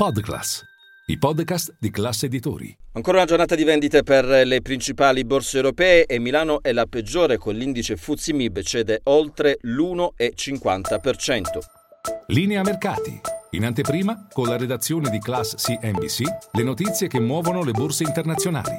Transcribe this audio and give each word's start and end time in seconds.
Podclass, 0.00 0.64
i 1.08 1.18
podcast 1.18 1.74
di 1.78 1.90
classe 1.90 2.24
editori. 2.24 2.74
Ancora 2.92 3.18
una 3.18 3.26
giornata 3.26 3.54
di 3.54 3.64
vendite 3.64 4.02
per 4.02 4.24
le 4.24 4.62
principali 4.62 5.26
borse 5.26 5.58
europee 5.58 6.06
e 6.06 6.18
Milano 6.18 6.62
è 6.62 6.72
la 6.72 6.86
peggiore 6.86 7.36
con 7.36 7.54
l'indice 7.54 7.98
FTSE 7.98 8.32
MIB 8.32 8.62
cede 8.62 9.02
oltre 9.04 9.58
l'1,50%. 9.60 11.58
Linea 12.28 12.62
mercati. 12.62 13.20
In 13.50 13.66
anteprima, 13.66 14.26
con 14.32 14.46
la 14.46 14.56
redazione 14.56 15.10
di 15.10 15.18
Class 15.18 15.56
CNBC, 15.56 16.22
le 16.52 16.62
notizie 16.62 17.06
che 17.06 17.20
muovono 17.20 17.62
le 17.62 17.72
borse 17.72 18.04
internazionali. 18.04 18.78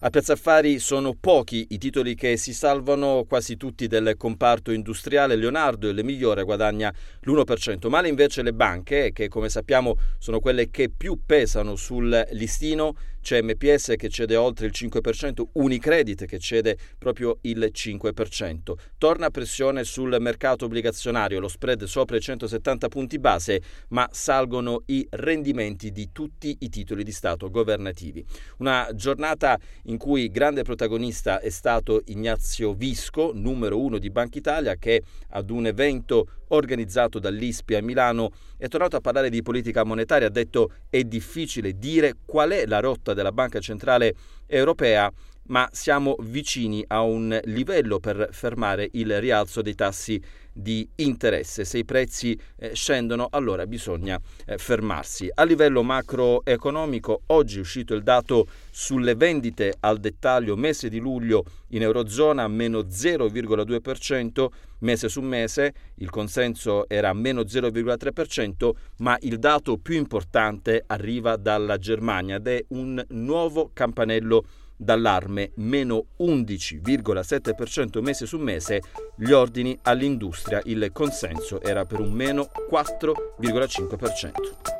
A 0.00 0.10
Piazza 0.10 0.34
Affari 0.34 0.78
sono 0.78 1.16
pochi 1.18 1.66
i 1.70 1.78
titoli 1.78 2.14
che 2.14 2.36
si 2.36 2.54
salvano, 2.54 3.24
quasi 3.28 3.56
tutti 3.56 3.88
del 3.88 4.14
comparto 4.16 4.70
industriale. 4.70 5.34
Leonardo, 5.34 5.88
il 5.88 6.04
migliore, 6.04 6.44
guadagna 6.44 6.94
l'1%. 7.22 7.88
Male 7.88 8.06
invece 8.06 8.42
le 8.42 8.52
banche, 8.52 9.10
che 9.12 9.26
come 9.26 9.48
sappiamo 9.48 9.96
sono 10.18 10.38
quelle 10.38 10.70
che 10.70 10.88
più 10.88 11.22
pesano 11.26 11.74
sul 11.74 12.28
listino. 12.30 12.94
C'è 13.28 13.42
MPS 13.42 13.92
che 13.98 14.08
cede 14.08 14.36
oltre 14.36 14.64
il 14.64 14.72
5%, 14.74 15.48
Unicredit 15.52 16.24
che 16.24 16.38
cede 16.38 16.78
proprio 16.96 17.36
il 17.42 17.70
5%. 17.70 18.72
Torna 18.96 19.28
pressione 19.28 19.84
sul 19.84 20.16
mercato 20.18 20.64
obbligazionario, 20.64 21.38
lo 21.38 21.48
spread 21.48 21.84
sopra 21.84 22.16
i 22.16 22.22
170 22.22 22.88
punti 22.88 23.18
base, 23.18 23.60
ma 23.88 24.08
salgono 24.10 24.80
i 24.86 25.06
rendimenti 25.10 25.92
di 25.92 26.08
tutti 26.10 26.56
i 26.60 26.70
titoli 26.70 27.04
di 27.04 27.12
Stato 27.12 27.50
governativi. 27.50 28.24
Una 28.60 28.88
giornata 28.94 29.58
in 29.82 29.98
cui 29.98 30.30
grande 30.30 30.62
protagonista 30.62 31.38
è 31.40 31.50
stato 31.50 32.00
Ignazio 32.06 32.72
Visco, 32.72 33.32
numero 33.34 33.78
uno 33.78 33.98
di 33.98 34.08
Banca 34.08 34.38
Italia, 34.38 34.76
che 34.76 35.02
ad 35.32 35.50
un 35.50 35.66
evento 35.66 36.28
organizzato 36.48 37.18
dall'ISPI 37.18 37.74
a 37.76 37.82
Milano 37.82 38.30
è 38.56 38.68
tornato 38.68 38.96
a 38.96 39.00
parlare 39.00 39.30
di 39.30 39.42
politica 39.42 39.84
monetaria, 39.84 40.28
ha 40.28 40.30
detto 40.30 40.72
è 40.88 41.02
difficile 41.02 41.78
dire 41.78 42.14
qual 42.24 42.50
è 42.50 42.66
la 42.66 42.80
rotta 42.80 43.14
della 43.14 43.32
Banca 43.32 43.60
Centrale 43.60 44.14
Europea, 44.46 45.10
ma 45.48 45.68
siamo 45.72 46.16
vicini 46.20 46.84
a 46.88 47.02
un 47.02 47.38
livello 47.44 47.98
per 48.00 48.28
fermare 48.32 48.88
il 48.92 49.20
rialzo 49.20 49.62
dei 49.62 49.74
tassi 49.74 50.20
di 50.52 50.88
interesse. 50.96 51.64
Se 51.64 51.78
i 51.78 51.84
prezzi 51.84 52.38
eh, 52.56 52.74
scendono, 52.74 53.28
allora 53.30 53.66
bisogna 53.66 54.18
eh, 54.44 54.58
fermarsi. 54.58 55.30
A 55.32 55.44
livello 55.44 55.82
macroeconomico, 55.82 57.22
oggi 57.26 57.58
è 57.58 57.60
uscito 57.60 57.94
il 57.94 58.02
dato 58.02 58.46
sulle 58.70 59.14
vendite 59.14 59.74
al 59.80 59.98
dettaglio 59.98 60.56
mese 60.56 60.88
di 60.88 60.98
luglio 60.98 61.44
in 61.68 61.82
Eurozona 61.82 62.48
meno 62.48 62.80
0,2% 62.80 64.46
mese 64.80 65.08
su 65.08 65.20
mese, 65.20 65.74
il 65.96 66.10
consenso 66.10 66.88
era 66.88 67.12
meno 67.12 67.42
0,3%, 67.42 68.70
ma 68.98 69.16
il 69.20 69.38
dato 69.38 69.78
più 69.78 69.96
importante 69.96 70.82
arriva 70.86 71.36
dalla 71.36 71.78
Germania 71.78 72.36
ed 72.36 72.46
è 72.46 72.64
un 72.68 73.04
nuovo 73.10 73.70
campanello 73.72 74.44
d'allarme, 74.78 75.50
meno 75.56 76.06
11,7% 76.20 78.00
mese 78.00 78.24
su 78.24 78.38
mese, 78.38 78.80
gli 79.16 79.32
ordini 79.32 79.78
all'industria, 79.82 80.62
il 80.64 80.88
consenso 80.92 81.60
era 81.60 81.84
per 81.84 82.00
un 82.00 82.12
meno 82.12 82.48
4,5%. 82.70 84.77